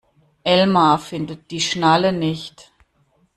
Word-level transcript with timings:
Elmar 0.45 0.97
findet 0.97 1.51
die 1.51 1.61
Schnalle 1.61 2.11
nicht. 2.11 2.73